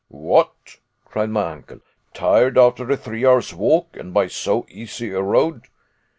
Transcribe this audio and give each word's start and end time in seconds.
"What," 0.07 0.79
cried 1.05 1.29
my 1.29 1.51
uncle, 1.51 1.81
"tired 2.15 2.57
after 2.57 2.89
a 2.89 2.97
three 2.97 3.23
hours' 3.23 3.53
walk, 3.53 3.95
and 3.95 4.11
by 4.11 4.25
so 4.29 4.65
easy 4.67 5.11
a 5.11 5.21
road?" 5.21 5.65